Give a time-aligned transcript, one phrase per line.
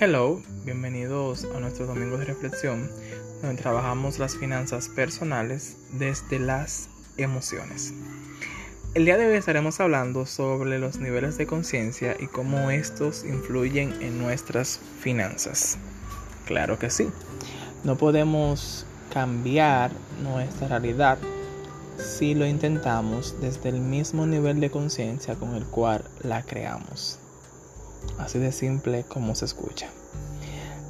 [0.00, 2.90] Hello, bienvenidos a nuestro domingo de reflexión,
[3.40, 7.94] donde trabajamos las finanzas personales desde las emociones.
[8.94, 13.92] El día de hoy estaremos hablando sobre los niveles de conciencia y cómo estos influyen
[14.02, 15.78] en nuestras finanzas.
[16.44, 17.08] Claro que sí,
[17.84, 19.92] no podemos cambiar
[20.24, 21.18] nuestra realidad
[21.98, 27.20] si lo intentamos desde el mismo nivel de conciencia con el cual la creamos.
[28.18, 29.88] Así de simple como se escucha.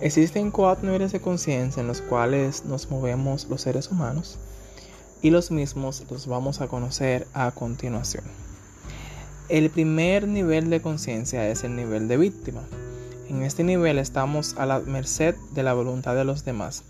[0.00, 4.38] Existen cuatro niveles de conciencia en los cuales nos movemos los seres humanos
[5.22, 8.24] y los mismos los vamos a conocer a continuación.
[9.48, 12.62] El primer nivel de conciencia es el nivel de víctima.
[13.28, 16.82] En este nivel estamos a la merced de la voluntad de los demás.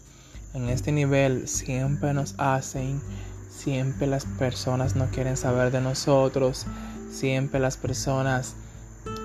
[0.52, 3.00] En este nivel siempre nos hacen,
[3.48, 6.66] siempre las personas no quieren saber de nosotros,
[7.10, 8.56] siempre las personas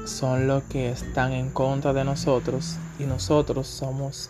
[0.09, 4.29] son los que están en contra de nosotros y nosotros somos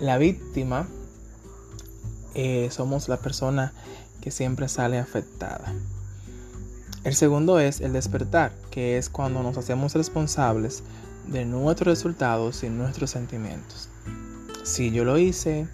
[0.00, 0.86] la víctima,
[2.34, 3.72] eh, somos la persona
[4.20, 5.72] que siempre sale afectada.
[7.04, 10.82] El segundo es el despertar, que es cuando nos hacemos responsables
[11.28, 13.88] de nuestros resultados y nuestros sentimientos.
[14.64, 15.68] Si yo lo hice,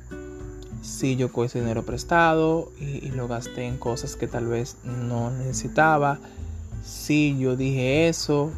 [0.82, 5.30] si yo cogí dinero prestado y, y, lo gasté en cosas que tal vez no
[5.30, 6.18] necesitaba,
[6.84, 8.50] si yo dije eso,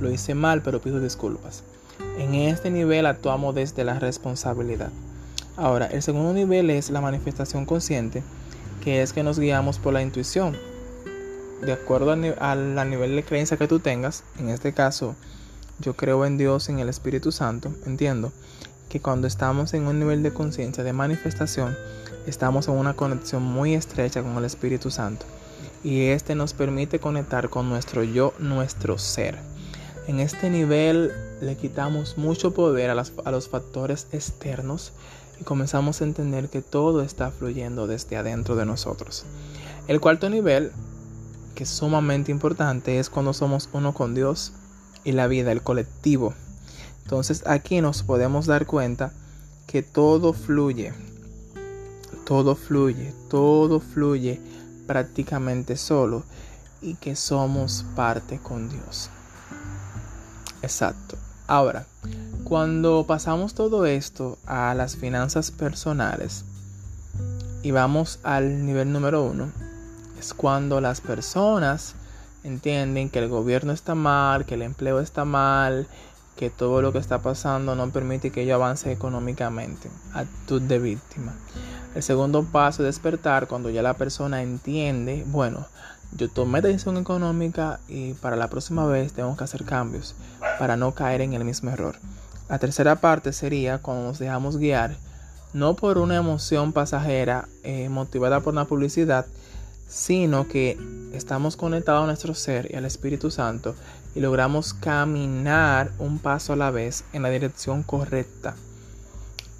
[0.00, 1.62] lo hice mal, pero pido disculpas.
[2.18, 4.90] En este nivel actuamos desde la responsabilidad.
[5.56, 8.22] Ahora, el segundo nivel es la manifestación consciente,
[8.82, 10.56] que es que nos guiamos por la intuición.
[11.62, 15.14] De acuerdo al nivel de creencia que tú tengas, en este caso,
[15.78, 18.32] yo creo en Dios, en el Espíritu Santo, entiendo
[18.88, 21.76] que cuando estamos en un nivel de conciencia de manifestación,
[22.26, 25.26] estamos en una conexión muy estrecha con el Espíritu Santo.
[25.82, 29.38] Y este nos permite conectar con nuestro yo, nuestro ser.
[30.06, 34.92] En este nivel le quitamos mucho poder a, los factores externos
[35.40, 39.24] y comenzamos a entender que todo está fluyendo desde adentro de nosotros.
[39.88, 40.72] El cuarto nivel,
[41.54, 44.52] que es sumamente importante, es cuando somos uno con Dios
[45.04, 46.34] y la vida, el colectivo.
[47.04, 49.10] Entonces aquí nos podemos dar cuenta
[49.66, 50.92] que todo fluye,
[52.26, 54.38] todo fluye, todo fluye
[54.86, 56.24] prácticamente solo
[56.82, 59.08] y que somos parte con Dios.
[60.64, 61.18] Exacto.
[61.46, 61.84] Ahora,
[62.42, 66.46] cuando pasamos todo esto a las finanzas personales
[67.62, 69.52] y vamos al nivel número uno,
[70.18, 71.96] es cuando las personas
[72.44, 75.86] entienden que el gobierno está mal, que el empleo está mal,
[76.34, 79.90] que todo lo que está pasando no permite que yo avance económicamente.
[80.14, 81.34] Actitud de víctima.
[81.94, 85.66] El segundo paso es despertar cuando ya la persona entiende, bueno,
[86.16, 90.14] yo tomé decisión económica y para la próxima vez tengo que hacer cambios
[90.58, 91.96] para no caer en el mismo error.
[92.48, 94.96] La tercera parte sería cuando nos dejamos guiar
[95.54, 99.24] no por una emoción pasajera eh, motivada por una publicidad,
[99.88, 100.76] sino que
[101.12, 103.74] estamos conectados a nuestro ser y al Espíritu Santo
[104.14, 108.56] y logramos caminar un paso a la vez en la dirección correcta.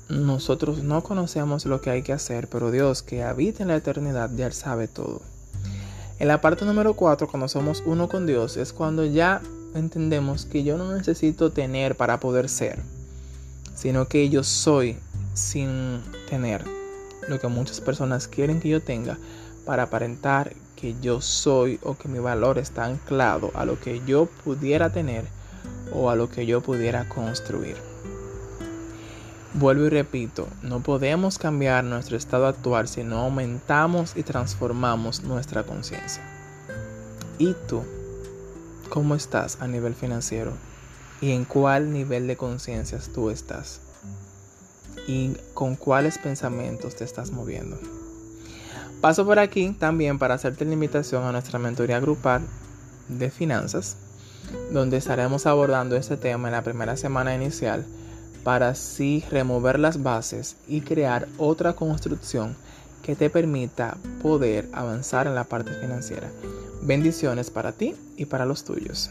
[0.09, 4.31] Nosotros no conocemos lo que hay que hacer, pero Dios que habita en la eternidad
[4.35, 5.23] ya sabe todo.
[6.19, 9.41] En la parte número 4, cuando somos uno con Dios, es cuando ya
[9.75, 12.79] entendemos que yo no necesito tener para poder ser,
[13.75, 14.97] sino que yo soy
[15.35, 16.65] sin tener
[17.29, 19.19] lo que muchas personas quieren que yo tenga
[19.65, 24.27] para aparentar que yo soy o que mi valor está anclado a lo que yo
[24.27, 25.25] pudiera tener
[25.93, 27.77] o a lo que yo pudiera construir.
[29.55, 35.63] Vuelvo y repito, no podemos cambiar nuestro estado actual si no aumentamos y transformamos nuestra
[35.63, 36.23] conciencia.
[37.39, 37.83] ¿Y tú?
[38.89, 40.53] ¿Cómo estás a nivel financiero?
[41.21, 43.81] ¿Y en cuál nivel de conciencia tú estás?
[45.07, 47.79] ¿Y con cuáles pensamientos te estás moviendo?
[49.01, 52.43] Paso por aquí también para hacerte la invitación a nuestra mentoría grupal
[53.09, 53.97] de finanzas,
[54.71, 57.85] donde estaremos abordando este tema en la primera semana inicial
[58.45, 62.57] para así remover las bases y crear otra construcción
[63.05, 66.31] que te permita poder avanzar en la parte financiera.
[66.83, 69.11] Bendiciones para ti y para los tuyos.